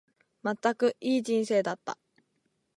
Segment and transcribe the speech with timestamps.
[0.41, 1.95] まったく、いい人生だった。